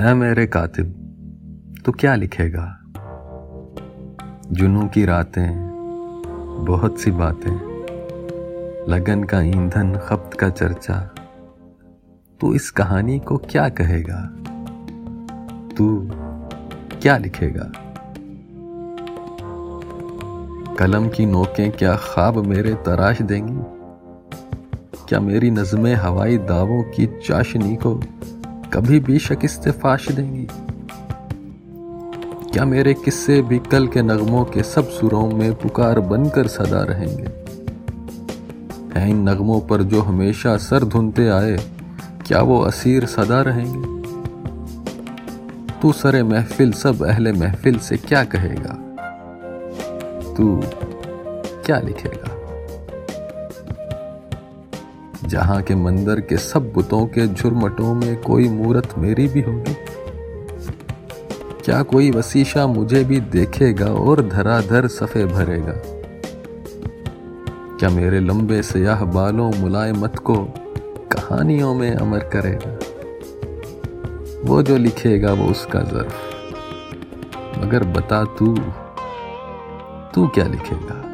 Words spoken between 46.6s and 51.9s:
सब अहले महफिल से क्या कहेगा? तू क्या